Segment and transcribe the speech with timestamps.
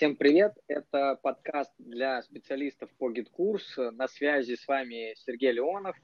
[0.00, 0.54] Всем привет!
[0.66, 3.76] Это подкаст для специалистов по GetCourse.
[3.76, 5.94] На связи с вами Сергей Леонов.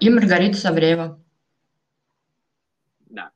[0.00, 1.24] И Маргарита Савреева.
[3.08, 3.30] Да.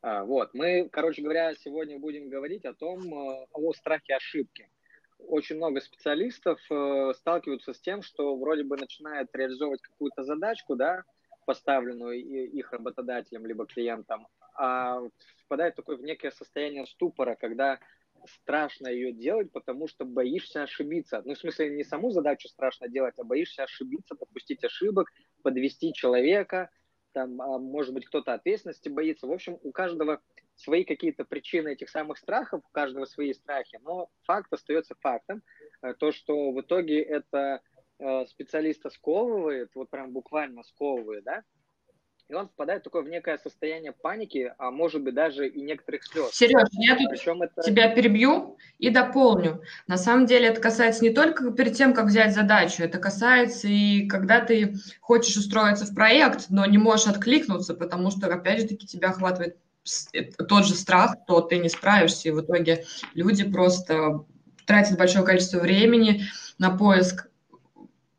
[0.00, 4.70] А, вот, мы, короче говоря, сегодня будем говорить о том, э, о страхе ошибки.
[5.18, 11.02] Очень много специалистов э, сталкиваются с тем, что вроде бы начинают реализовывать какую-то задачку, да,
[11.44, 15.02] поставленную их работодателем либо клиентом, а
[15.44, 17.78] впадает такое в некое состояние ступора, когда
[18.26, 21.22] страшно ее делать, потому что боишься ошибиться.
[21.24, 25.10] Ну, в смысле, не саму задачу страшно делать, а боишься ошибиться, допустить ошибок,
[25.42, 26.70] подвести человека,
[27.12, 29.26] там, а может быть, кто-то ответственности боится.
[29.26, 30.20] В общем, у каждого
[30.56, 35.42] свои какие-то причины этих самых страхов, у каждого свои страхи, но факт остается фактом.
[35.82, 37.60] Э, то, что в итоге это
[37.98, 41.44] э, специалиста сковывает, вот прям буквально сковывает, да,
[42.28, 46.30] и он впадает такое в некое состояние паники, а может быть даже и некоторых слез.
[46.32, 47.62] Сереж, я тут Причем это...
[47.62, 49.62] тебя перебью и дополню.
[49.86, 54.06] На самом деле это касается не только перед тем, как взять задачу, это касается и
[54.08, 58.86] когда ты хочешь устроиться в проект, но не можешь откликнуться, потому что, опять же таки,
[58.86, 59.56] тебя охватывает
[60.48, 64.26] тот же страх, то ты не справишься, и в итоге люди просто
[64.66, 66.24] тратят большое количество времени
[66.58, 67.30] на поиск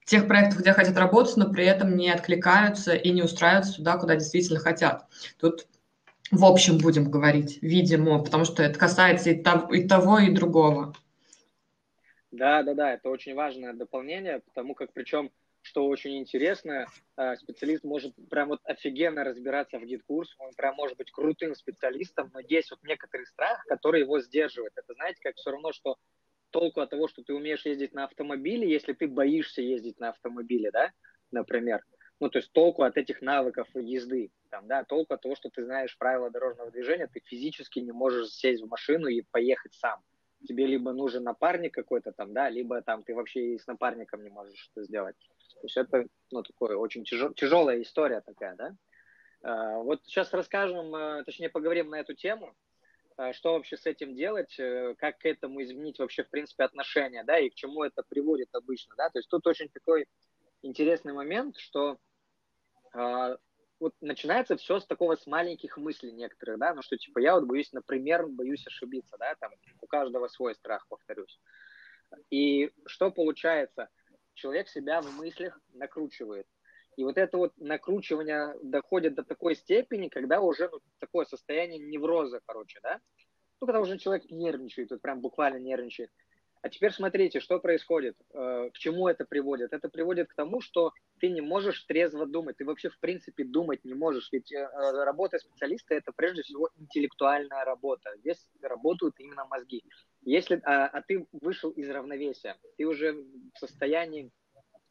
[0.09, 4.15] тех проектов, где хотят работать, но при этом не откликаются и не устраиваются туда, куда
[4.15, 5.05] действительно хотят.
[5.39, 5.67] Тут
[6.31, 9.41] в общем будем говорить, видимо, потому что это касается и
[9.87, 10.93] того, и, другого.
[12.31, 16.85] Да, да, да, это очень важное дополнение, потому как причем, что очень интересно,
[17.17, 22.29] э, специалист может прям вот офигенно разбираться в GetCourse, он прям может быть крутым специалистом,
[22.33, 24.73] но есть вот некоторый страх, который его сдерживает.
[24.75, 25.97] Это знаете, как все равно, что
[26.51, 30.71] толку от того, что ты умеешь ездить на автомобиле, если ты боишься ездить на автомобиле,
[30.71, 30.91] да,
[31.31, 31.83] например.
[32.19, 35.63] Ну, то есть толку от этих навыков езды, там, да, толку от того, что ты
[35.63, 40.01] знаешь правила дорожного движения, ты физически не можешь сесть в машину и поехать сам.
[40.47, 44.29] Тебе либо нужен напарник какой-то там, да, либо там ты вообще и с напарником не
[44.29, 45.15] можешь это сделать.
[45.55, 48.75] То есть это, ну, такое очень тяжел, тяжелая история такая, да.
[49.41, 52.55] А, вот сейчас расскажем, э, точнее поговорим на эту тему,
[53.33, 57.37] что вообще с этим делать, э, как к этому изменить вообще, в принципе, отношения, да,
[57.37, 60.07] и к чему это приводит обычно, да, то есть тут очень такой
[60.61, 61.97] интересный момент, что
[62.93, 63.37] э,
[63.79, 67.45] вот начинается все с такого, с маленьких мыслей некоторых, да, ну что, типа, я вот
[67.45, 69.51] боюсь, например, боюсь ошибиться, да, там,
[69.81, 71.39] у каждого свой страх, повторюсь.
[72.29, 73.89] И что получается?
[74.33, 76.47] Человек себя в мыслях накручивает.
[76.99, 82.41] И вот это вот накручивание доходит до такой степени, когда уже ну, такое состояние невроза,
[82.45, 82.99] короче, да?
[83.61, 86.11] Ну, когда уже человек нервничает, вот прям буквально нервничает.
[86.61, 89.71] А теперь смотрите, что происходит, э, к чему это приводит.
[89.71, 93.85] Это приводит к тому, что ты не можешь трезво думать, ты вообще в принципе думать
[93.85, 94.27] не можешь.
[94.33, 94.67] Ведь э,
[95.05, 98.13] работа специалиста это прежде всего интеллектуальная работа.
[98.17, 99.85] Здесь работают именно мозги.
[100.23, 104.31] Если, а, а ты вышел из равновесия, ты уже в состоянии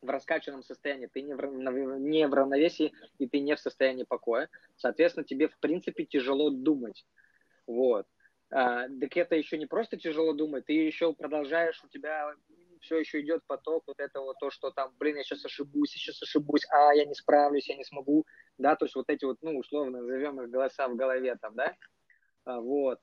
[0.00, 1.40] в раскачанном состоянии, ты не в,
[1.98, 4.48] не в равновесии и ты не в состоянии покоя.
[4.76, 7.04] Соответственно, тебе, в принципе, тяжело думать.
[7.66, 8.06] Вот.
[8.50, 12.34] А, так это еще не просто тяжело думать, ты еще продолжаешь, у тебя
[12.80, 16.22] все еще идет поток вот этого, то, что там, блин, я сейчас ошибусь, я сейчас
[16.22, 18.24] ошибусь, а, я не справлюсь, я не смогу,
[18.56, 21.76] да, то есть вот эти вот, ну, условно назовем их голоса в голове там, да,
[22.44, 23.00] а, вот.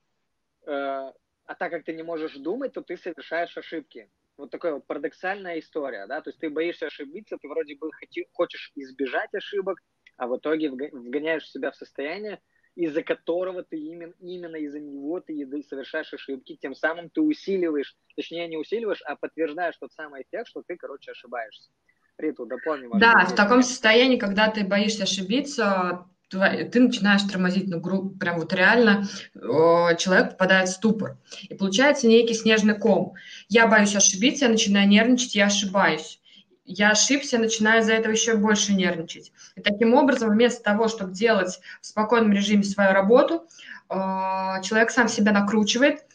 [0.66, 1.13] А,
[1.45, 5.59] а так как ты не можешь думать, то ты совершаешь ошибки вот такая вот парадоксальная
[5.59, 7.90] история, да, то есть ты боишься ошибиться, ты вроде бы
[8.34, 9.79] хочешь избежать ошибок,
[10.18, 12.41] а в итоге вгоняешь себя в состояние,
[12.75, 18.47] из-за которого ты именно, именно из-за него ты совершаешь ошибки, тем самым ты усиливаешь, точнее
[18.47, 21.72] не усиливаешь, а подтверждаешь тот самый эффект, что ты, короче, ошибаешься.
[22.18, 22.88] Риту, дополни.
[22.97, 28.52] Да, в таком состоянии, когда ты боишься ошибиться, ты начинаешь тормозить, ну, группу, прям вот
[28.53, 31.18] реально человек попадает в ступор.
[31.44, 33.13] И получается некий снежный ком.
[33.47, 36.19] Я боюсь ошибиться, я начинаю нервничать, я ошибаюсь.
[36.66, 39.31] Я ошибся, начинаю из-за этого еще больше нервничать.
[39.56, 43.47] И таким образом, вместо того, чтобы делать в спокойном режиме свою работу,
[43.88, 46.06] человек сам себя накручивает,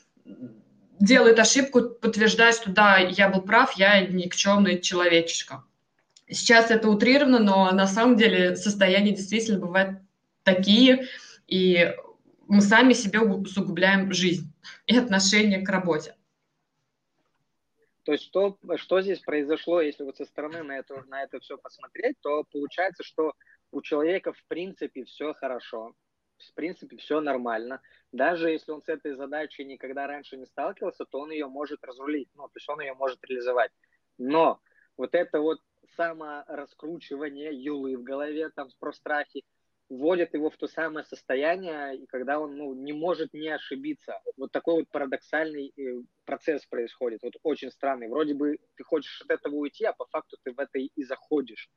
[0.98, 5.62] делает ошибку, подтверждает, что да, я был прав, я никчемный человечишка.
[6.30, 9.98] Сейчас это утрировано, но на самом деле состояния действительно бывают
[10.44, 11.06] такие,
[11.46, 11.94] и
[12.46, 14.52] мы сами себе усугубляем жизнь
[14.86, 16.14] и отношение к работе.
[18.04, 21.58] То есть что, что здесь произошло, если вот со стороны на это, на это все
[21.58, 23.34] посмотреть, то получается, что
[23.72, 25.94] у человека в принципе все хорошо,
[26.38, 27.80] в принципе все нормально.
[28.10, 32.28] Даже если он с этой задачей никогда раньше не сталкивался, то он ее может разрулить,
[32.34, 33.70] ну, то есть он ее может реализовать.
[34.18, 34.60] Но
[34.96, 35.60] вот это вот
[35.96, 39.44] самораскручивание юлы в голове, там, про страхи,
[39.90, 44.20] вводят его в то самое состояние, и когда он ну, не может не ошибиться.
[44.36, 48.08] Вот такой вот парадоксальный э, процесс происходит, вот очень странный.
[48.08, 51.68] Вроде бы ты хочешь от этого уйти, а по факту ты в это и заходишь.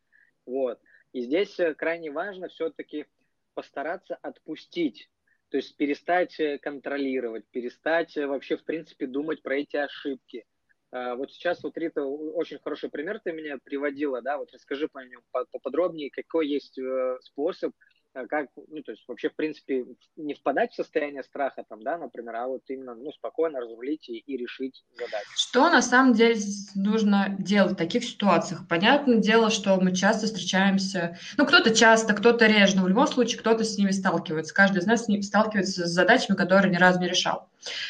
[0.45, 0.80] Вот.
[1.12, 3.07] И здесь э, крайне важно все-таки
[3.56, 5.10] постараться отпустить,
[5.50, 10.45] то есть перестать э, контролировать, перестать вообще, в принципе, думать про эти ошибки.
[10.93, 14.99] А, вот сейчас вот Рита очень хороший пример ты меня приводила, да, вот расскажи по
[14.99, 16.79] нему поподробнее, какой есть
[17.21, 21.81] способ Э, как, ну, то есть вообще, в принципе, не впадать в состояние страха, там,
[21.81, 25.30] да, например, а вот именно, ну, спокойно разрулить и, и решить задачу.
[25.36, 26.39] Что на самом деле
[26.75, 28.68] нужно делать в таких ситуациях?
[28.69, 33.39] Понятное дело, что мы часто встречаемся, ну, кто-то часто, кто-то реже, но в любом случае
[33.39, 34.54] кто-то с ними сталкивается.
[34.54, 37.50] Каждый из нас с ними сталкивается с задачами, которые ни разу не решал.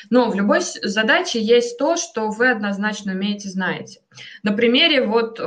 [0.09, 4.01] Но в любой задаче есть то, что вы однозначно умеете, знаете.
[4.43, 5.39] На примере вот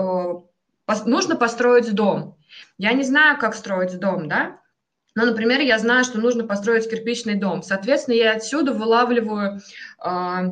[1.06, 2.37] нужно построить дом.
[2.78, 4.61] Я не знаю, как строить дом, да?
[5.16, 7.62] Ну, например, я знаю, что нужно построить кирпичный дом.
[7.62, 9.60] Соответственно, я отсюда вылавливаю
[10.04, 10.50] э,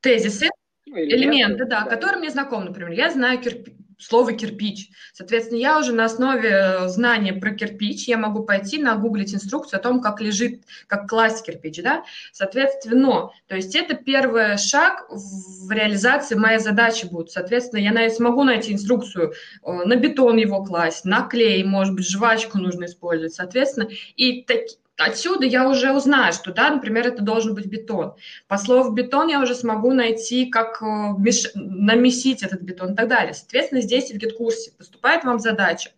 [0.00, 0.48] тезисы,
[0.86, 2.66] ну, элементы, элементы да, да, которые мне знакомы.
[2.66, 4.90] Например, я знаю кирпич слово кирпич.
[5.12, 9.82] Соответственно, я уже на основе э, знания про кирпич, я могу пойти нагуглить инструкцию о
[9.82, 12.04] том, как лежит, как класть кирпич, да.
[12.32, 17.30] Соответственно, то есть это первый шаг в реализации моей задачи будет.
[17.30, 19.32] Соответственно, я смогу найти инструкцию
[19.62, 23.34] э, на бетон его класть, на клей, может быть, жвачку нужно использовать.
[23.34, 28.14] Соответственно, и таки, Отсюда я уже узнаю, что, да, например, это должен быть бетон.
[28.48, 31.50] По слову бетон я уже смогу найти, как э, меш...
[31.54, 33.32] намесить этот бетон и так далее.
[33.32, 35.90] Соответственно, здесь в гид-курсе поступает вам задача.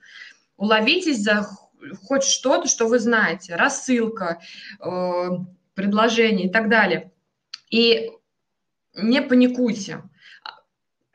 [0.56, 1.48] Уловитесь за
[2.04, 3.56] хоть что-то, что вы знаете.
[3.56, 4.40] Рассылка,
[4.78, 5.28] э,
[5.74, 7.10] предложение и так далее.
[7.70, 8.12] И
[8.94, 10.02] не паникуйте.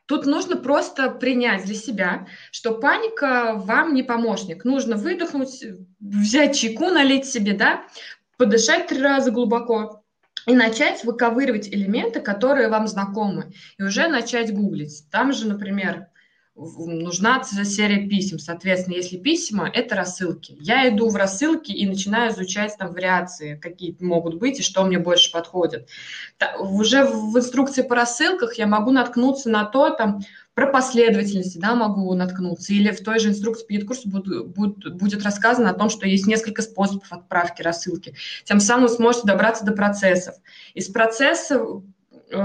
[0.08, 4.64] Тут нужно просто принять для себя, что паника вам не помощник.
[4.64, 5.64] Нужно выдохнуть,
[6.00, 7.84] взять чайку, налить себе, да,
[8.38, 10.04] подышать три раза глубоко
[10.46, 15.04] и начать выковыривать элементы, которые вам знакомы, и уже начать гуглить.
[15.12, 16.08] Там же, например,
[16.58, 18.40] нужна серия писем.
[18.40, 20.56] Соответственно, если письма, это рассылки.
[20.60, 24.98] Я иду в рассылки и начинаю изучать там вариации, какие могут быть и что мне
[24.98, 25.88] больше подходит.
[26.60, 30.22] Уже в инструкции по рассылках я могу наткнуться на то, там,
[30.56, 32.74] про последовательности, да, могу наткнуться.
[32.74, 36.08] Или в той же инструкции по GetCourse у будет, будет, будет рассказано о том, что
[36.08, 38.16] есть несколько способов отправки рассылки.
[38.44, 40.36] Тем самым вы сможете добраться до процессов.
[40.74, 41.62] Из процесса
[42.32, 42.40] э,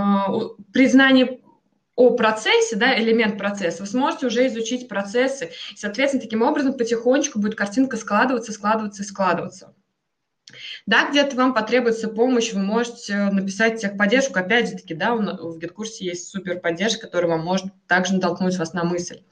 [0.72, 1.40] признание
[1.94, 5.50] о процессе, да, элемент процесса, вы сможете уже изучить процессы.
[5.72, 9.74] И, соответственно, таким образом потихонечку будет картинка складываться, складываться и складываться.
[10.86, 14.38] Да, где-то вам потребуется помощь, вы можете написать техподдержку.
[14.38, 18.72] Опять же таки, да, в гид-курсе есть супер поддержка, которая вам может также натолкнуть вас
[18.72, 19.22] на мысль.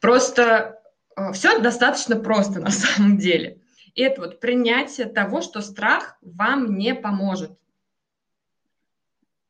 [0.00, 0.80] Просто
[1.16, 3.58] э, все достаточно просто на самом деле.
[3.94, 7.52] И это вот принятие того, что страх вам не поможет.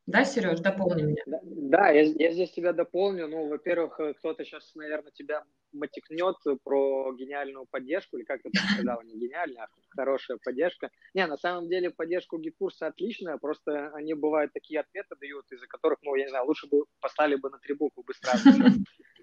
[0.07, 1.23] Да, Сереж, дополни меня.
[1.43, 3.27] Да, я, я здесь тебя дополню.
[3.27, 5.43] Ну, во-первых, э, кто-то сейчас, наверное, тебя
[5.73, 10.91] мотикнет про гениальную поддержку, или как ты там сказала, не гениальная, а хорошая поддержка.
[11.13, 15.67] Не, на самом деле поддержка GetCourse а отличная, просто они бывают такие ответы дают, из-за
[15.67, 18.33] которых, ну, я не знаю, лучше бы послали бы на три буквы быстрее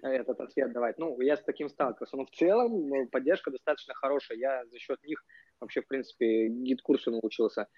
[0.08, 0.98] этот ответ давать.
[0.98, 2.16] Ну, я с таким сталкивался.
[2.16, 4.38] Но в целом ну, поддержка достаточно хорошая.
[4.38, 5.24] Я за счет них
[5.60, 7.68] вообще, в принципе, GetCourse у научился.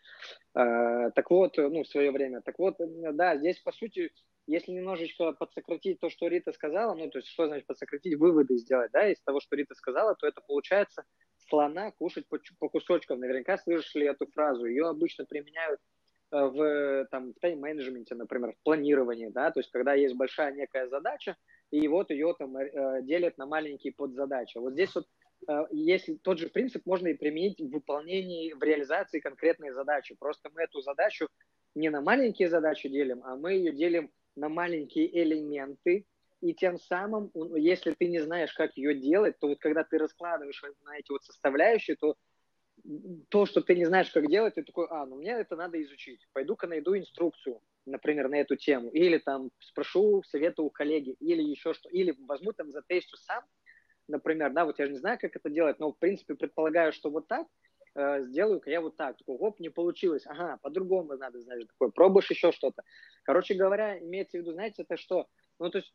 [0.55, 2.41] А, так вот, ну, в свое время.
[2.43, 4.11] Так вот, да, здесь, по сути,
[4.47, 8.91] если немножечко подсократить то, что Рита сказала, ну, то есть, что значит подсократить, выводы сделать,
[8.93, 11.05] да, из того, что Рита сказала, то это получается
[11.49, 13.21] слона кушать по, по кусочкам.
[13.21, 14.67] Наверняка слышали эту фразу.
[14.67, 15.81] Ее обычно применяют
[16.33, 20.89] э, в, там, в тайм-менеджменте, например, в планировании, да, то есть, когда есть большая некая
[20.89, 21.37] задача,
[21.71, 24.59] и вот ее там э, делят на маленькие подзадачи.
[24.59, 25.07] Вот здесь вот
[25.49, 30.17] Э, если тот же принцип можно и применить в выполнении, в реализации конкретной задачи.
[30.19, 31.29] Просто мы эту задачу
[31.75, 36.07] не на маленькие задачи делим, а мы ее делим на маленькие элементы,
[36.43, 40.63] и тем самым, если ты не знаешь, как ее делать, то вот когда ты раскладываешь
[40.85, 42.15] на эти вот составляющие, то
[43.31, 46.21] то, что ты не знаешь, как делать, ты такой, а, ну мне это надо изучить.
[46.35, 48.91] Пойду-ка найду инструкцию, например, на эту тему.
[48.91, 51.89] Или там спрошу совета у коллеги, или еще что.
[51.89, 53.45] Или возьму там за затестю сам,
[54.09, 57.11] например, да, вот я же не знаю, как это делать, но в принципе предполагаю, что
[57.11, 57.47] вот так,
[57.95, 59.17] э, сделаю-ка я вот так.
[59.17, 60.27] Такой, оп, не получилось.
[60.27, 62.83] Ага, по-другому надо, знаешь, такое, пробуешь еще что-то.
[63.23, 65.27] Короче говоря, имеется в виду, знаете, это что?
[65.59, 65.95] Ну, то есть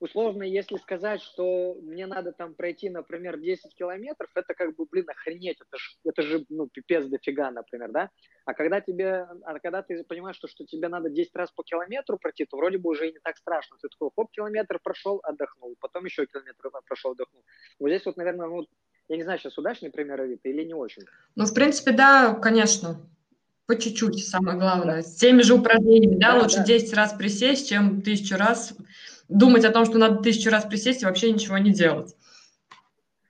[0.00, 5.08] условно, если сказать, что мне надо там пройти, например, 10 километров, это как бы, блин,
[5.08, 8.10] охренеть, это же, это же ну, пипец дофига, например, да?
[8.46, 12.18] А когда тебе, а когда ты понимаешь, что, что тебе надо 10 раз по километру
[12.18, 13.76] пройти, то вроде бы уже и не так страшно.
[13.80, 17.44] Ты такой, хоп, километр прошел, отдохнул, потом еще километр прошел, отдохнул.
[17.78, 18.66] Вот здесь вот, наверное, ну,
[19.08, 21.02] Я не знаю, сейчас удачный пример Авито или не очень.
[21.36, 23.06] Ну, в принципе, да, конечно.
[23.66, 24.96] По чуть-чуть, самое главное.
[24.96, 25.02] Да.
[25.02, 26.64] С теми же упражнениями, да, да лучше да.
[26.64, 28.74] 10 раз присесть, чем тысячу раз
[29.30, 32.14] думать о том, что надо тысячу раз присесть и вообще ничего не делать.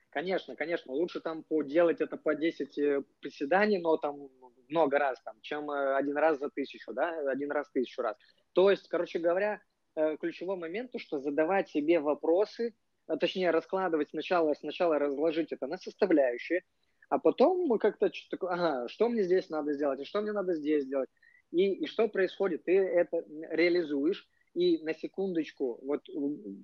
[0.09, 4.29] Конечно, конечно, лучше там делать это по 10 э, приседаний, но там
[4.67, 8.17] много раз, там, чем э, один раз за тысячу, да, один раз тысячу раз.
[8.51, 9.61] То есть, короче говоря,
[9.95, 12.75] э, ключевой момент, то, что задавать себе вопросы,
[13.07, 16.63] а точнее раскладывать сначала, сначала разложить это на составляющие,
[17.07, 20.83] а потом мы как-то ага, что мне здесь надо сделать, и что мне надо здесь
[20.83, 21.09] сделать,
[21.51, 26.07] и, и что происходит, ты это реализуешь, и на секундочку, вот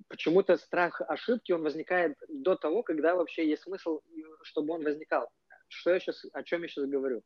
[0.08, 4.00] почему-то страх ошибки, он возникает до того, когда вообще есть смысл,
[4.42, 5.28] чтобы он возникал.
[5.68, 7.22] Что я сейчас, о чем я сейчас говорю?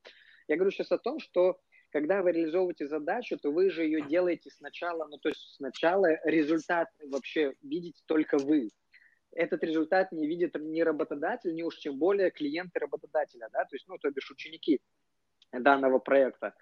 [0.48, 4.50] Я говорю сейчас о том, что когда вы реализовываете задачу, то вы же ее делаете
[4.50, 8.70] сначала, ну то есть сначала результат вообще видите только вы
[9.34, 13.86] этот результат не видит ни работодатель, ни уж тем более клиенты работодателя, да, то есть,
[13.88, 14.80] ну, то бишь ученики
[15.52, 16.54] данного проекта.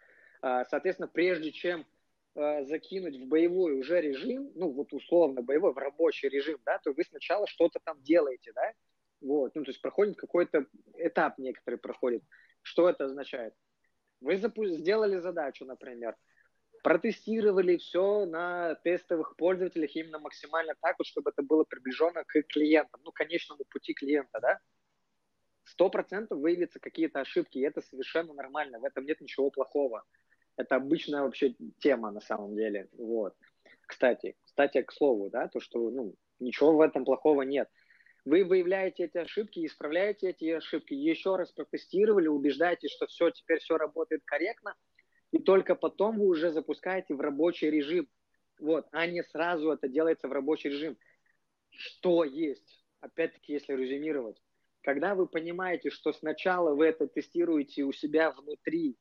[0.42, 1.86] А, соответственно, прежде чем
[2.34, 6.92] а, закинуть в боевой уже режим, ну, вот условно боевой, в рабочий режим, да, то
[6.92, 8.72] вы сначала что-то там делаете, да,
[9.20, 12.22] вот, ну, то есть проходит какой-то этап некоторый проходит.
[12.62, 13.54] Что это означает?
[14.20, 16.16] Вы запу- сделали задачу, например,
[16.82, 23.00] протестировали все на тестовых пользователях именно максимально так, вот, чтобы это было приближено к клиентам,
[23.04, 24.60] ну, конечному пути клиента, да,
[25.64, 30.04] сто процентов выявятся какие-то ошибки, и это совершенно нормально, в этом нет ничего плохого.
[30.60, 33.34] Это обычная вообще тема на самом деле, вот.
[33.86, 37.68] Кстати, кстати, к слову, да, то, что, ну, ничего в этом плохого нет.
[38.24, 43.76] Вы выявляете эти ошибки, исправляете эти ошибки, еще раз протестировали, убеждаетесь, что все, теперь все
[43.76, 44.74] работает корректно–
[45.32, 48.08] и только потом вы уже запускаете в рабочий режим.
[48.58, 50.98] Вот, а не сразу это делается в рабочий режим.
[51.70, 52.84] Что есть?
[53.00, 54.36] Опять-таки, если резюмировать.
[54.82, 58.96] Когда вы понимаете, что сначала вы это тестируете у себя внутри,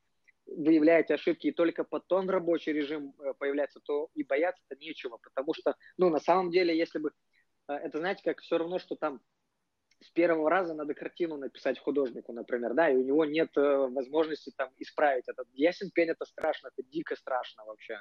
[0.56, 5.76] выявляете ошибки, и только потом рабочий режим э, появляется, то и бояться-то нечего, потому что,
[5.96, 7.12] ну, на самом деле, если бы,
[7.68, 9.20] э, это, знаете, как все равно, что там
[10.02, 14.52] с первого раза надо картину написать художнику, например, да, и у него нет э, возможности
[14.56, 18.00] там исправить этот ясен пень, это страшно, это дико страшно вообще.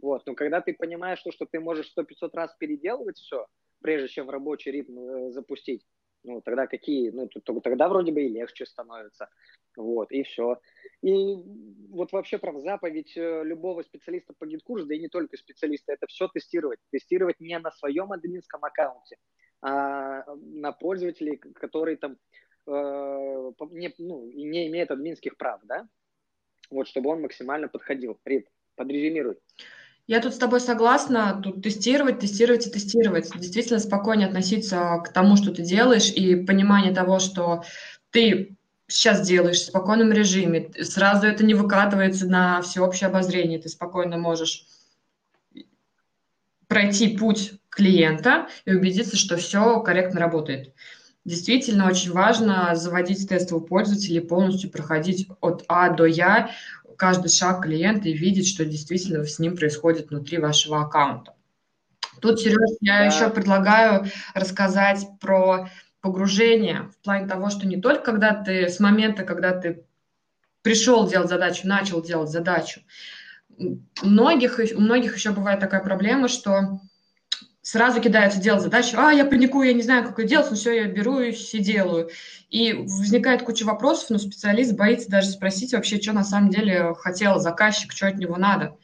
[0.00, 3.46] Вот, но когда ты понимаешь то, что ты можешь 100-500 раз переделывать все,
[3.80, 5.84] прежде чем рабочий ритм запустить,
[6.24, 7.28] ну, тогда какие, ну,
[7.60, 9.28] тогда вроде бы и легче становится,
[9.76, 10.60] вот, и все.
[11.02, 11.36] И
[11.90, 15.92] вот вообще прям заповедь э, любого специалиста по GetCourse у, да и не только специалиста,
[15.92, 16.78] это все тестировать.
[16.90, 19.16] Тестировать не на своем админском аккаунте,
[19.60, 22.18] а на пользователей, которые там
[22.66, 25.88] э, не, ну, не имеют админских прав, да?
[26.70, 28.18] Вот, чтобы он максимально подходил.
[28.24, 29.38] Рит, подрезюмируй.
[30.08, 31.40] Я тут с тобой согласна.
[31.42, 33.30] Тут тестировать, тестировать и тестировать.
[33.38, 37.62] Действительно спокойнее относиться к тому, что ты делаешь, и понимание того, что
[38.10, 38.56] ты
[38.88, 40.70] сейчас делаешь в спокойном режиме.
[40.80, 43.60] Сразу это не выкатывается на всеобщее обозрение.
[43.60, 44.66] Ты спокойно можешь
[46.66, 50.74] пройти путь клиента и убедиться, что все корректно работает.
[51.24, 56.50] Действительно, очень важно заводить тестового пользователя полностью проходить от А до Я
[56.96, 61.34] каждый шаг клиента и видеть, что действительно с ним происходит внутри вашего аккаунта.
[62.20, 63.04] Тут, Сереж, я да.
[63.04, 65.68] еще предлагаю рассказать про
[66.00, 69.84] погружение в плане того, что не только когда ты с момента, когда ты
[70.62, 72.82] пришел делать задачу, начал делать задачу,
[74.02, 76.80] многих, у многих еще бывает такая проблема, что
[77.62, 80.72] сразу кидаются делать задачу, а, я паникую, я не знаю, как это делать, но все,
[80.72, 82.10] я беру и все делаю.
[82.50, 87.38] И возникает куча вопросов, но специалист боится даже спросить вообще, что на самом деле хотел
[87.38, 88.76] заказчик, что от него надо.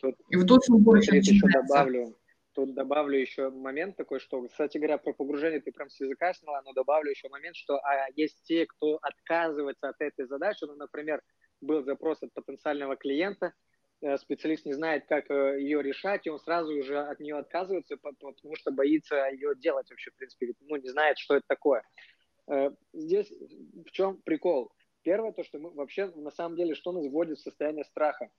[0.00, 2.14] Тут, и вот тут сумбур еще еще добавлю,
[2.54, 6.62] Тут добавлю еще момент такой, что, кстати говоря, про погружение ты прям с языка сняла,
[6.62, 10.64] но добавлю еще момент, что а, есть те, кто отказывается от этой задачи.
[10.64, 11.20] Ну, например,
[11.60, 13.52] был запрос от потенциального клиента,
[14.18, 18.54] специалист не знает, как э, ее решать, и он сразу уже от нее отказывается, потому
[18.56, 21.82] что боится ее делать вообще, в принципе, ну, не знает, что это такое.
[22.46, 23.32] Э, здесь
[23.86, 24.72] в чем прикол?
[25.02, 28.30] Первое, то, что мы вообще, на самом деле, что нас вводит в состояние страха?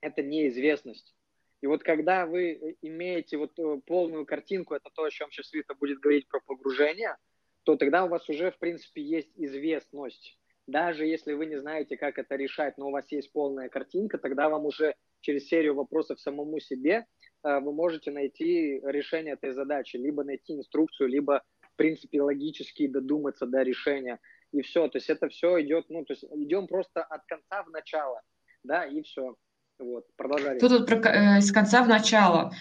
[0.00, 1.14] Это неизвестность.
[1.60, 5.98] И вот когда вы имеете вот полную картинку, это то, о чем сейчас Вита будет
[5.98, 7.16] говорить про погружение,
[7.64, 10.37] то тогда у вас уже, в принципе, есть известность
[10.68, 14.48] даже если вы не знаете, как это решать, но у вас есть полная картинка, тогда
[14.48, 17.06] вам уже через серию вопросов самому себе
[17.42, 23.46] э, вы можете найти решение этой задачи, либо найти инструкцию, либо, в принципе, логически додуматься
[23.46, 24.18] до решения.
[24.52, 27.70] И все, то есть это все идет, ну, то есть идем просто от конца в
[27.70, 28.20] начало,
[28.62, 29.34] да, и все.
[29.78, 30.58] Вот, продолжали.
[30.58, 32.52] Тут вот про, э, с конца в начало.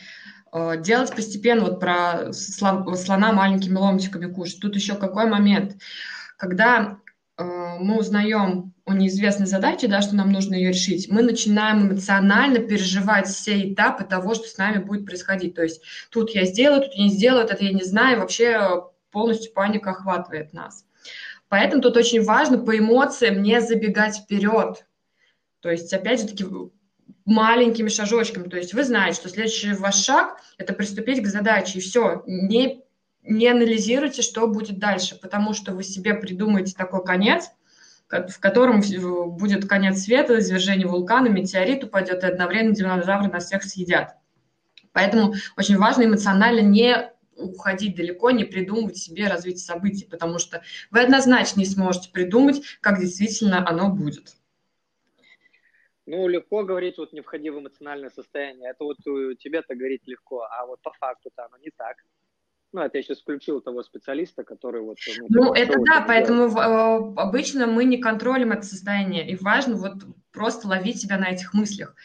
[0.53, 4.61] Э, делать постепенно, вот про слона маленькими ломтиками кушать.
[4.61, 5.75] Тут еще какой момент?
[6.37, 6.99] когда
[7.38, 13.27] мы узнаем о неизвестной задаче, да, что нам нужно ее решить, мы начинаем эмоционально переживать
[13.27, 15.53] все этапы того, что с нами будет происходить.
[15.53, 19.53] То есть тут я сделаю, тут я не сделаю, это я не знаю, вообще полностью
[19.53, 20.86] паника охватывает нас.
[21.50, 24.86] Поэтому тут очень важно по эмоциям не забегать вперед.
[25.62, 26.46] То есть, опять же таки,
[27.25, 28.48] маленькими шажочками.
[28.48, 32.24] То есть вы знаете, что следующий ваш шаг– это приступить к задаче, и все.
[32.25, 32.84] Не,
[33.27, 37.51] не анализируйте, что будет дальше, потому что вы себе придумаете такой конец,
[38.10, 38.81] в котором
[39.38, 44.15] будет конец света, извержение вулкана, метеорит упадет, и одновременно динозавры нас всех съедят.
[44.93, 51.01] Поэтому очень важно эмоционально не уходить далеко, не придумывать себе развитие событий, потому что вы
[51.01, 54.34] однозначно не сможете придумать, как действительно оно будет.
[56.05, 58.69] Ну, легко говорить, вот не входи в эмоциональное состояние.
[58.72, 61.98] Это вот тебе-то говорить легко, а вот по факту-то оно не так.
[62.74, 64.97] Ну, это я сейчас включил того специалиста, который вот...
[65.29, 69.75] Ну, ну это да, поэтому в, э, обычно мы не контролируем это состояние, и важно
[69.75, 71.95] вот просто ловить себя на этих мыслях.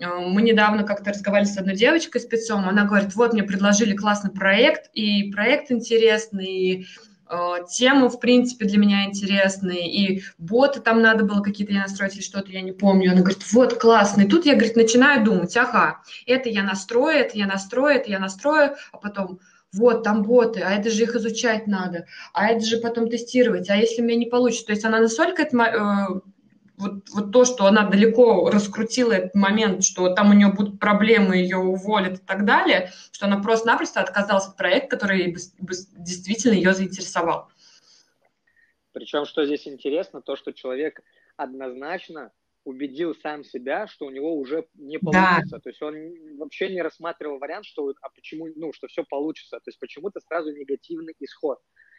[0.00, 4.32] Э, мы недавно как-то разговаривали с одной девочкой, спецом, она говорит, вот мне предложили классный
[4.32, 6.86] проект, и проект интересный, и
[7.28, 12.16] э, темы, в принципе, для меня интересные, и боты там надо было какие-то я настроить
[12.16, 13.12] или что-то, я не помню.
[13.12, 14.22] Она говорит, вот, классно.
[14.22, 18.18] И тут я, говорит, начинаю думать, ага, это я настрою, это я настрою, это я
[18.18, 19.38] настрою, а потом,
[19.72, 23.76] вот, там боты, а это же их изучать надо, а это же потом тестировать, а
[23.76, 24.66] если меня не получится.
[24.66, 26.20] То есть она настолько это, э,
[26.76, 31.36] вот, вот то, что она далеко раскрутила этот момент, что там у нее будут проблемы,
[31.36, 37.48] ее уволят и так далее, что она просто-напросто отказалась от проекта, который действительно ее заинтересовал.
[38.92, 41.00] Причем, что здесь интересно, то, что человек
[41.36, 42.32] однозначно
[42.70, 45.56] убедил сам себя, что у него уже не получится.
[45.56, 45.60] Да.
[45.60, 49.58] То есть он вообще не рассматривал вариант, что а почему, ну, что все получится.
[49.58, 51.58] То есть почему-то сразу негативный исход.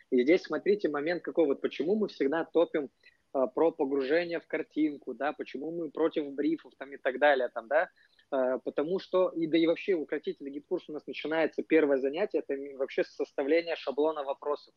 [0.10, 2.90] И здесь смотрите момент какой вот, почему мы всегда топим
[3.34, 7.68] а, про погружение в картинку, да, почему мы против брифов там и так далее, там,
[7.68, 7.90] да,
[8.30, 12.56] а, потому что, и да и вообще укротитель GetCourse у нас начинается, первое занятие, это
[12.78, 14.74] вообще составление шаблона вопросов.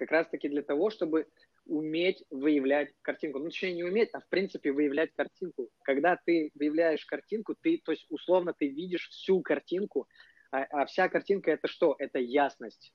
[0.00, 1.26] Как раз-таки для того, чтобы
[1.66, 3.38] уметь выявлять картинку.
[3.38, 5.68] Ну, точнее, не уметь, а в принципе выявлять картинку.
[5.82, 10.08] Когда ты выявляешь картинку, ты, то есть условно ты видишь всю картинку,
[10.52, 11.96] а, а вся картинка это что?
[11.98, 12.94] Это ясность.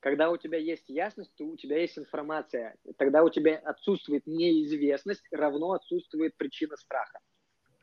[0.00, 2.74] Когда у тебя есть ясность, то у тебя есть информация.
[2.98, 7.20] Тогда у тебя отсутствует неизвестность, равно отсутствует причина страха.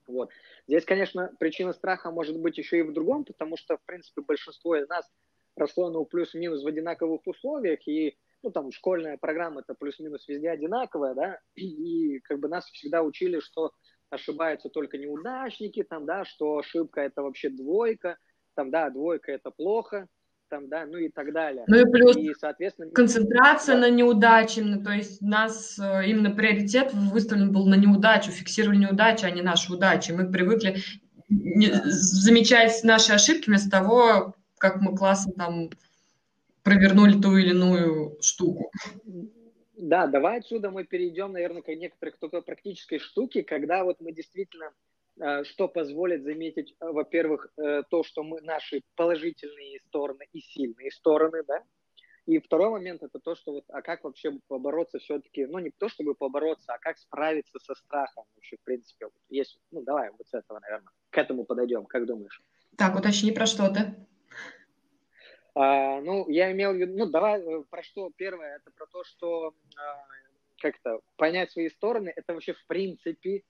[0.06, 0.32] Вот.
[0.67, 4.76] Здесь, конечно, причина страха может быть еще и в другом, потому что, в принципе, большинство
[4.76, 5.10] из нас
[5.56, 11.13] росло ну, плюс-минус в одинаковых условиях, и ну, там, школьная программа это плюс-минус везде одинаковая,
[11.13, 13.71] да, и как бы нас всегда учили, что
[14.10, 18.17] ошибаются только неудачники, там, да, что ошибка это вообще двойка,
[18.56, 20.08] там, да, двойка это плохо,
[20.49, 21.63] там, да, ну и так далее.
[21.67, 23.82] Ну и плюс и, соответственно, концентрация да.
[23.82, 29.28] на неудаче, то есть у нас э, именно приоритет выставлен был на неудачу, фиксировали неудачу,
[29.28, 30.12] а не наши удачи.
[30.12, 30.78] Мы привыкли
[31.30, 35.69] не, замечать наши ошибки вместо того, как мы классно там
[36.70, 38.72] провернули ту или иную штуку.
[39.78, 44.72] Да, давай отсюда мы перейдем, наверное, к некоторых только практической штуки, когда вот мы действительно,
[45.20, 50.92] э, что позволит заметить, э, во-первых, э, то, что мы, наши положительные стороны и сильные
[50.92, 51.64] стороны, да,
[52.26, 55.88] и второй момент это то, что вот, а как вообще побороться все-таки, ну не то
[55.88, 60.28] чтобы побороться, а как справиться со страхом вообще, в принципе, вот есть, ну давай вот
[60.28, 62.44] с этого, наверное, к этому подойдем, как думаешь?
[62.78, 63.96] Так, уточни, про что ты?
[65.56, 69.04] А, ну, я имел в виду, ну, давай э, про что первое, это про то,
[69.04, 70.06] что а,
[70.62, 73.44] как-то понять свои стороны, это вообще в принципе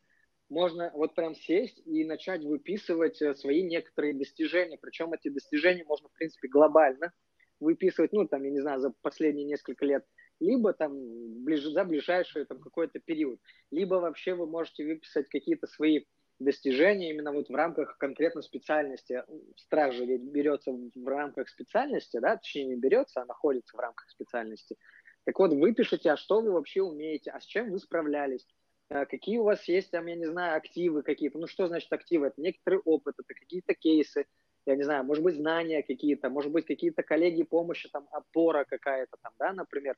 [0.49, 6.09] можно вот прям сесть и начать выписывать э, свои некоторые достижения, причем эти достижения можно,
[6.09, 7.13] в принципе, глобально
[7.59, 10.05] выписывать, ну, там, я не знаю, за последние несколько лет,
[10.39, 10.93] либо там
[11.43, 16.05] ближ, за ближайший там какой-то период, либо вообще вы можете выписать какие-то свои
[16.39, 19.23] достижения именно вот в рамках конкретно специальности.
[19.57, 24.09] Страж же ведь берется в рамках специальности, да, точнее не берется, а находится в рамках
[24.09, 24.77] специальности.
[25.25, 28.47] Так вот, выпишите, а что вы вообще умеете, а с чем вы справлялись,
[28.89, 31.37] а какие у вас есть, там, я не знаю, активы какие-то.
[31.37, 32.27] Ну, что значит активы?
[32.27, 34.25] Это некоторый опыт, это какие-то кейсы,
[34.65, 39.17] я не знаю, может быть, знания какие-то, может быть, какие-то коллеги помощи, там, опора какая-то
[39.21, 39.95] там, да, например.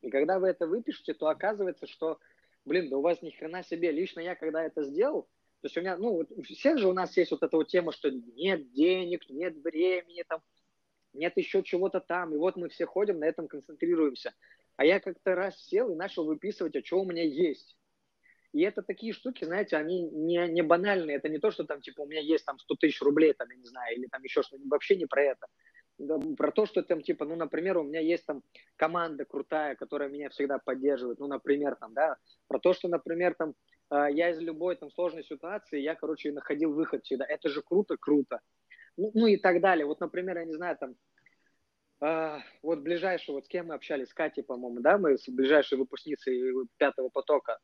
[0.00, 2.18] И когда вы это выпишете, то оказывается, что,
[2.64, 3.92] блин, да у вас ни хрена себе.
[3.92, 5.28] Лично я, когда это сделал,
[5.60, 7.92] то есть у меня, ну, у всех же у нас есть вот эта вот тема,
[7.92, 10.40] что нет денег, нет времени, там,
[11.12, 14.32] нет еще чего-то там, и вот мы все ходим, на этом концентрируемся.
[14.76, 17.76] А я как-то раз сел и начал выписывать, а что у меня есть.
[18.52, 21.16] И это такие штуки, знаете, они не, не банальные.
[21.16, 23.56] Это не то, что там, типа, у меня есть там 100 тысяч рублей, там, я
[23.56, 24.70] не знаю, или там еще что-нибудь.
[24.70, 25.46] Вообще не про это.
[26.36, 28.42] Про то, что там, типа, ну, например, у меня есть там
[28.76, 32.16] команда крутая, которая меня всегда поддерживает, ну, например, там, да,
[32.48, 33.54] про то, что, например, там,
[33.90, 37.26] а, я из любой там сложной ситуации, я, короче, находил выход всегда.
[37.26, 38.40] Это же круто, круто.
[38.96, 39.86] Ну, ну и так далее.
[39.86, 40.94] Вот, например, я не знаю, там,
[42.00, 45.78] э, вот ближайший, вот с кем мы общались, с Катей, по-моему, да, мы с ближайшей
[45.78, 47.58] выпускницей пятого потока,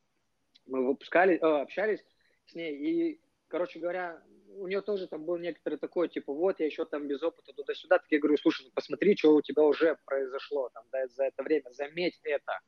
[0.65, 2.03] мы выпускали, э, общались
[2.45, 4.21] с ней, и, короче говоря,
[4.57, 7.99] у нее тоже там был некоторый такой, типа, вот, я еще там без опыта туда-сюда,
[7.99, 11.43] так я говорю, слушай, ну, посмотри, что у тебя уже произошло там, да, за это
[11.43, 12.59] время, заметь это,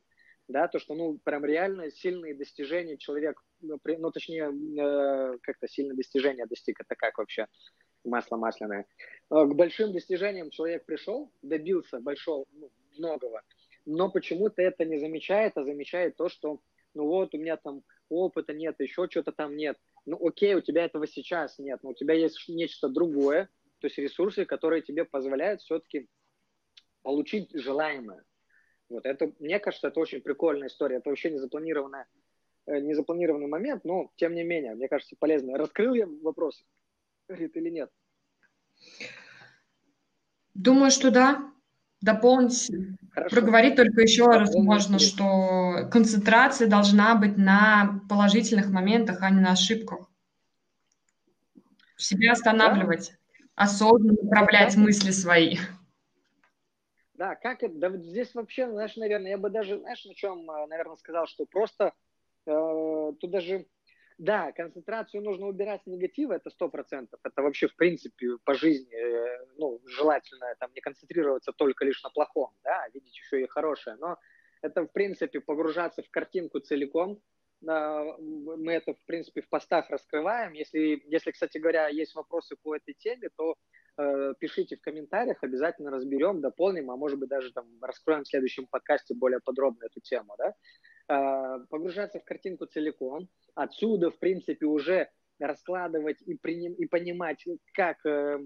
[0.47, 5.95] да, то, что, ну, прям реально сильные достижения человек, ну, ну точнее, э, как-то сильные
[5.95, 7.47] достижения достиг, это как вообще,
[8.03, 8.85] масло масляное.
[9.31, 13.41] Э, к большим достижениям человек пришел, добился большого, ну, многого,
[13.85, 16.59] но почему-то это не замечает, а замечает то, что,
[16.93, 19.77] ну вот, у меня там опыта нет, еще что-то там нет.
[20.05, 23.49] Ну окей, у тебя этого сейчас нет, но у тебя есть нечто другое,
[23.79, 26.07] то есть ресурсы, которые тебе позволяют все-таки
[27.01, 28.23] получить желаемое.
[28.89, 30.97] Вот это, мне кажется, это очень прикольная история.
[30.97, 32.07] Это вообще не запланированная,
[32.65, 35.57] э, не запланированный момент, но тем не менее, мне кажется, полезно.
[35.57, 36.65] Раскрыл я вопрос,
[37.27, 37.91] Рит, или нет?
[40.55, 41.53] Думаю, что да.
[42.01, 42.71] Дополнить,
[43.11, 43.35] Хорошо.
[43.35, 45.25] проговорить только еще раз можно, что
[45.85, 50.09] концентрация должна быть на положительных моментах, а не на ошибках.
[51.97, 53.63] Себя останавливать, да?
[53.63, 54.81] осознанно управлять да.
[54.81, 55.57] мысли свои.
[57.13, 57.75] Да, как это?
[57.75, 61.45] Да здесь вообще, знаешь, наверное, я бы даже, знаешь, на чем, э, наверное, сказал, что
[61.45, 61.93] просто
[62.45, 63.65] э, тут даже
[64.19, 67.19] да, концентрацию нужно убирать с негатива, это сто процентов.
[67.23, 72.09] Это вообще, в принципе, по жизни, э, ну, желательно там не концентрироваться только лишь на
[72.09, 73.95] плохом, да, а видеть еще и хорошее.
[73.99, 74.17] Но
[74.61, 77.21] это, в принципе, погружаться в картинку целиком.
[77.61, 80.53] Мы это, в принципе, в постах раскрываем.
[80.53, 83.55] Если, если кстати говоря, есть вопросы по этой теме, то
[83.97, 88.65] э, пишите в комментариях, обязательно разберем, дополним, а может быть даже там раскроем в следующем
[88.67, 90.53] подкасте более подробно эту тему, да.
[91.09, 98.05] Э, погружаться в картинку целиком, отсюда, в принципе, уже раскладывать и, приним, и понимать, как
[98.05, 98.39] э,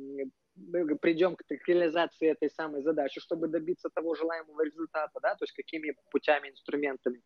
[1.01, 5.53] придем к, к реализации этой самой задачи, чтобы добиться того желаемого результата, да, то есть
[5.53, 7.21] какими путями, инструментами.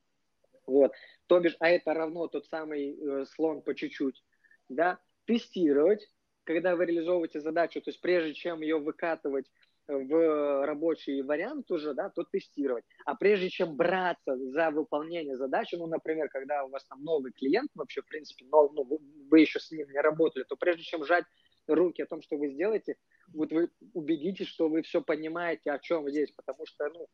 [0.66, 0.92] Вот.
[1.28, 4.24] То бишь, а это равно тот самый э, слон по чуть-чуть,
[4.70, 6.10] да, тестировать,
[6.44, 9.46] когда вы реализовываете задачу, то есть прежде чем ее выкатывать,
[9.88, 12.84] в рабочий вариант уже, да, то тестировать.
[13.06, 17.72] А прежде чем браться за выполнение задачи, ну, например, когда у вас там новый клиент
[17.74, 21.26] вообще, в принципе, но, ну, вы еще с ним не работали, то прежде чем жать
[21.68, 22.98] руки о том, что вы сделаете,
[23.34, 27.08] вот вы убедитесь, что вы все понимаете, о чем здесь, потому что, ну,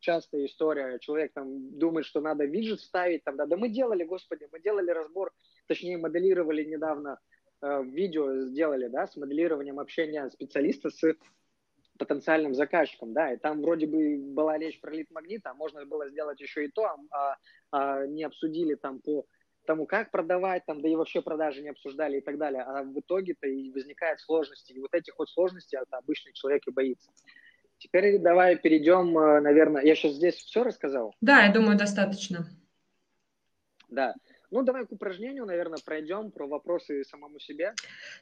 [0.00, 4.48] частая история, человек там думает, что надо виджет ставить, там, да, да мы делали, господи,
[4.50, 5.32] мы делали разбор,
[5.66, 7.18] точнее, моделировали недавно
[7.62, 11.14] э, видео, сделали, да, с моделированием общения специалиста с
[11.98, 16.40] потенциальным заказчиком, да, и там вроде бы была речь про лид-магнит, а можно было сделать
[16.40, 17.36] еще и то, а, а,
[17.72, 19.26] а не обсудили там по
[19.70, 22.98] тому, как продавать, там, да и вообще продажи не обсуждали и так далее, а в
[22.98, 27.08] итоге-то и возникают сложности, и вот этих вот сложностей это обычный человек и боится.
[27.78, 31.14] Теперь давай перейдем, э, наверное, я сейчас здесь все рассказал?
[31.20, 32.48] Да, я думаю, достаточно.
[33.88, 34.12] Да,
[34.50, 37.72] ну, давай к упражнению, наверное, пройдем про вопросы самому себе.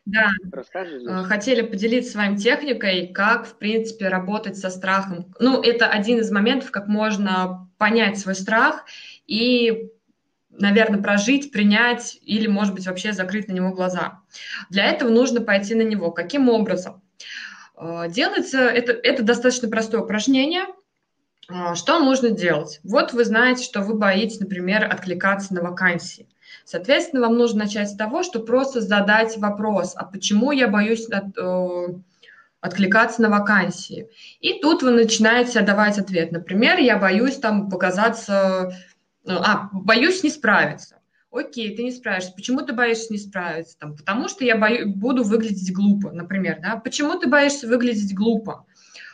[0.04, 0.28] Да.
[0.52, 1.00] Расскажи.
[1.00, 1.10] Здесь.
[1.10, 5.34] Э, хотели поделиться с вами техникой, как, в принципе, работать со страхом.
[5.40, 8.84] Ну, это один из моментов, как можно понять свой страх
[9.26, 9.90] и
[10.58, 14.20] наверное, прожить, принять или, может быть, вообще закрыть на него глаза.
[14.70, 16.10] Для этого нужно пойти на него.
[16.10, 17.02] Каким образом?
[17.76, 20.64] Э, делается это, это достаточно простое упражнение–
[21.50, 22.80] а, что нужно делать?
[22.84, 26.28] Вот вы знаете, что вы боитесь, например, откликаться на вакансии.
[26.64, 31.36] Соответственно, вам нужно начать с того, что просто задать вопрос, а почему я боюсь от,
[31.38, 31.86] э,
[32.60, 34.08] откликаться на вакансии?
[34.40, 36.32] И тут вы начинаете давать ответ.
[36.32, 38.72] Например, я боюсь там показаться, э,
[39.36, 40.98] а, боюсь не справиться.
[41.30, 42.32] Окей, ты не справишься.
[42.34, 43.78] Почему ты боишься не справиться?
[43.78, 46.58] Там, потому что я бою, буду выглядеть глупо, например.
[46.62, 46.76] Да?
[46.76, 48.64] Почему ты боишься выглядеть глупо?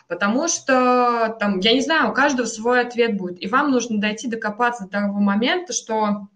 [0.07, 3.42] Потому что, там, я не знаю, у каждого свой ответ будет.
[3.42, 6.29] И вам нужно дойти, докопаться до того момента, что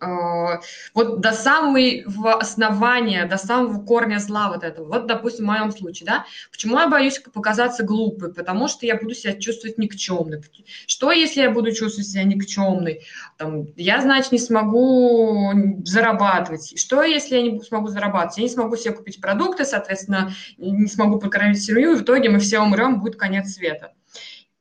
[0.00, 0.60] Э,
[0.94, 4.86] вот до самого основания, до самого корня зла вот этого.
[4.86, 8.32] Вот, допустим, в моем случае, да, почему я боюсь показаться глупой?
[8.32, 10.42] Потому что я буду себя чувствовать никчемной.
[10.86, 13.02] Что, если я буду чувствовать себя никчемной?
[13.36, 15.52] Там, я, значит, не смогу
[15.84, 16.78] зарабатывать.
[16.78, 18.38] Что, если я не смогу зарабатывать?
[18.38, 22.38] Я не смогу себе купить продукты, соответственно, не смогу покормить семью, и в итоге мы
[22.38, 23.92] все умрем, будет конец света.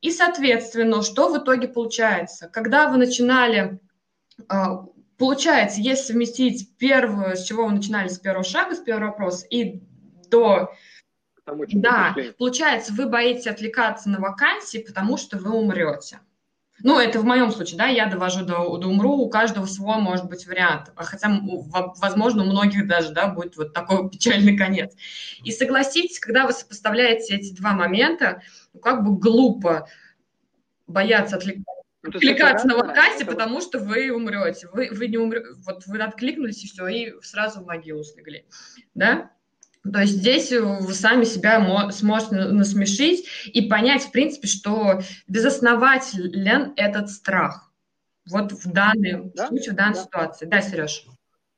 [0.02, 2.48] И, соответственно, что в итоге получается?
[2.48, 3.80] Когда вы начинали
[4.50, 4.56] э,
[5.22, 9.80] Получается, если совместить первую, с чего вы начинали, с первого шага, с первого вопроса, и
[10.32, 10.74] до
[11.46, 16.22] тому, Да, получается, вы боитесь отвлекаться на вакансии, потому что вы умрете.
[16.80, 20.28] Ну, это в моем случае, да, я довожу до, до умру, у каждого свой может
[20.28, 21.30] быть вариант, а хотя,
[22.02, 24.92] возможно, у многих даже, да, будет вот такой печальный конец.
[25.44, 28.42] И согласитесь, когда вы сопоставляете эти два момента,
[28.74, 29.88] ну, как бы глупо
[30.88, 33.32] бояться отвлекаться ну, отвлекаться на вакансии, это...
[33.32, 34.68] потому что вы умрете.
[34.74, 38.46] Вы, вы не умрете, вот вы откликнулись и все, и сразу в могилу слегли,
[38.96, 39.32] да?
[39.84, 47.10] То есть здесь вы сами себя сможете насмешить и понять, в принципе, что безоснователен этот
[47.10, 47.72] страх.
[48.30, 49.48] Вот в данном да?
[49.48, 50.04] случае, в данной да.
[50.04, 50.46] ситуации.
[50.46, 51.06] Да, Сереж?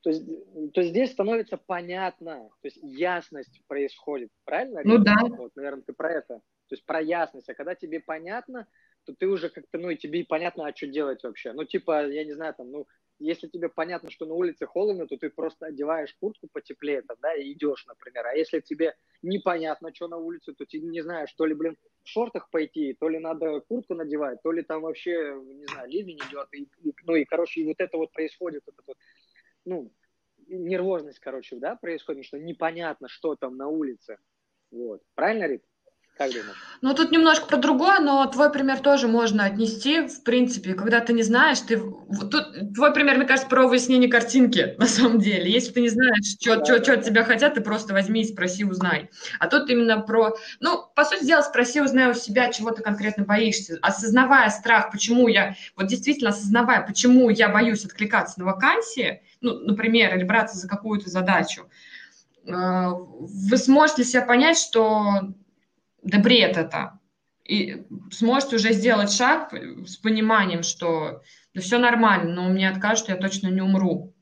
[0.00, 0.24] То есть,
[0.72, 4.80] то есть здесь становится понятно, то есть ясность происходит, правильно?
[4.84, 5.16] Ну да.
[5.20, 6.40] Вот, наверное, ты про это.
[6.68, 7.48] То есть про ясность.
[7.48, 8.66] А когда тебе понятно,
[9.04, 11.52] то ты уже как-то, ну, и тебе понятно, а что делать вообще.
[11.52, 12.86] Ну, типа, я не знаю, там, ну,
[13.18, 17.34] если тебе понятно, что на улице холодно, то ты просто одеваешь куртку потеплее, там, да,
[17.34, 18.26] и идешь, например.
[18.26, 22.08] А если тебе непонятно, что на улице, то ты не знаешь, то ли, блин, в
[22.08, 26.48] шортах пойти, то ли надо куртку надевать, то ли там вообще, не знаю, ливень идет,
[26.52, 28.96] и, и, ну, и, короче, и вот это вот происходит, вот это вот,
[29.64, 29.92] ну,
[30.48, 34.18] нервозность, короче, да, происходит, что непонятно, что там на улице.
[34.70, 35.02] Вот.
[35.14, 35.64] Правильно, Рит?
[36.16, 36.56] Как думаешь?
[36.80, 41.12] Ну, тут немножко про другое, но твой пример тоже можно отнести, в принципе, когда ты
[41.12, 41.78] не знаешь, ты...
[41.78, 45.50] Тут твой пример, мне кажется, про выяснение картинки, на самом деле.
[45.50, 49.10] Если ты не знаешь, что, да, от тебя хотят, ты просто возьми и спроси, узнай.
[49.40, 50.36] А тут именно про...
[50.60, 53.78] Ну, по сути дела, спроси, узнай у себя, чего ты конкретно боишься.
[53.82, 55.56] Осознавая страх, почему я...
[55.76, 61.08] Вот действительно осознавая, почему я боюсь откликаться на вакансии, ну, например, или браться за какую-то
[61.08, 61.66] задачу,
[62.46, 65.34] э, вы сможете себя понять, что
[66.04, 67.00] да бред это.
[67.44, 73.16] И сможете уже сделать шаг с пониманием, что да все нормально, но меня откажут, я
[73.16, 74.14] точно не умру.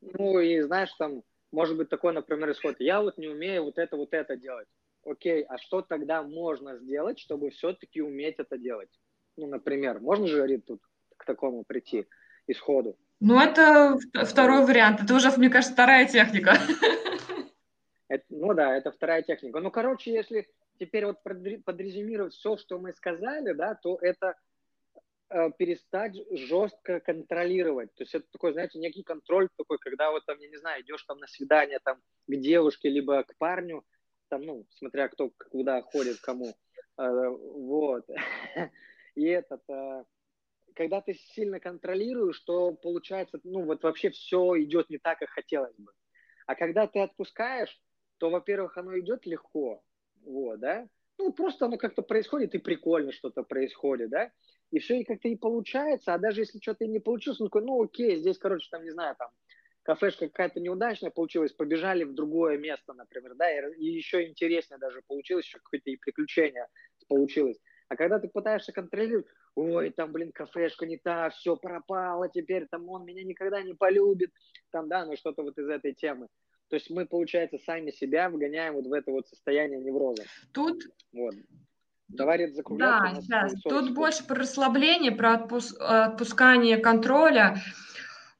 [0.00, 2.76] Ну и знаешь, там может быть такой, например, исход.
[2.78, 4.68] Я вот не умею вот это, вот это делать.
[5.04, 8.90] Окей, а что тогда можно сделать, чтобы все-таки уметь это делать?
[9.36, 10.82] Ну, например, можно же, Рит, тут
[11.16, 12.06] к такому прийти
[12.46, 12.96] исходу?
[13.20, 15.02] Ну, это второй вариант.
[15.02, 16.56] Это уже, мне кажется, вторая техника.
[18.08, 19.60] Это, ну да, это вторая техника.
[19.60, 20.48] Ну, короче, если
[20.80, 24.34] теперь вот подрезюмировать все, что мы сказали, да, то это
[25.28, 27.94] э, перестать жестко контролировать.
[27.94, 31.04] То есть это такой, знаете, некий контроль такой, когда вот там, я не знаю, идешь
[31.04, 33.84] там на свидание там к девушке, либо к парню,
[34.28, 36.54] там, ну, смотря кто куда ходит, кому.
[36.96, 38.08] Э, вот.
[39.14, 40.04] И этот, э,
[40.74, 45.76] когда ты сильно контролируешь, то получается, ну, вот вообще все идет не так, как хотелось
[45.76, 45.92] бы.
[46.46, 47.78] А когда ты отпускаешь,
[48.16, 49.82] то, во-первых, оно идет легко,
[50.24, 54.30] вот, да, ну, просто оно как-то происходит, и прикольно что-то происходит, да,
[54.70, 57.62] и все и как-то и получается, а даже если что-то и не получилось, ну, такой,
[57.62, 59.30] ну, окей, здесь, короче, там, не знаю, там,
[59.82, 65.02] кафешка какая-то неудачная получилась, побежали в другое место, например, да, и, и еще интереснее даже
[65.06, 66.68] получилось, еще какое-то и приключение
[67.08, 67.58] получилось.
[67.88, 72.88] А когда ты пытаешься контролировать, ой, там, блин, кафешка не та, все пропало, теперь там
[72.88, 74.30] он меня никогда не полюбит,
[74.70, 76.28] там, да, ну что-то вот из этой темы.
[76.70, 80.22] То есть мы, получается, сами себя вгоняем вот в это вот состояние невроза.
[80.52, 80.84] Тут...
[81.12, 81.34] Вот.
[82.06, 83.54] Давай это Да, сейчас.
[83.62, 85.76] Тут больше про расслабление, про отпуск...
[85.80, 87.60] отпускание контроля,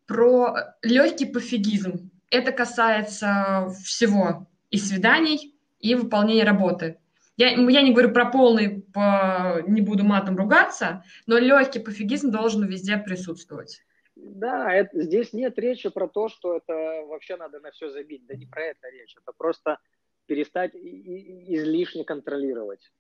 [0.07, 2.11] про легкий пофигизм.
[2.31, 4.47] Это касается всего.
[4.71, 6.99] И свиданий, и выполнения работы.
[7.37, 12.65] Я, я не говорю про полный, по, не буду матом ругаться, но легкий пофигизм должен
[12.65, 13.83] везде присутствовать.
[14.23, 16.73] Да, это, здесь нет речи про то, что это
[17.07, 18.27] вообще надо на все забить.
[18.27, 19.17] Да не про это речь.
[19.17, 19.79] Это просто
[20.27, 22.91] перестать излишне контролировать.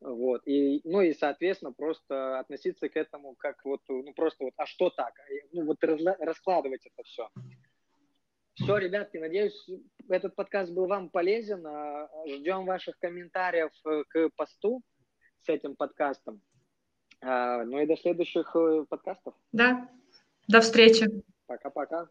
[0.00, 0.42] Вот.
[0.46, 4.90] И, ну и, соответственно, просто относиться к этому как вот, ну просто вот, а что
[4.90, 5.12] так?
[5.52, 7.28] Ну вот раскладывать это все.
[8.54, 9.68] Все, ребятки, надеюсь,
[10.08, 11.66] этот подкаст был вам полезен.
[11.66, 14.82] А, ждем ваших комментариев э, к посту
[15.40, 16.42] с этим подкастом.
[17.22, 19.34] А, ну и до следующих э, подкастов.
[19.52, 19.88] Да,
[20.50, 21.06] до встречи.
[21.46, 22.08] Пока-пока.